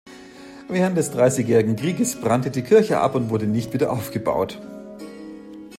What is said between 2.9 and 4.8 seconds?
ab und wurde nicht wieder aufgebaut.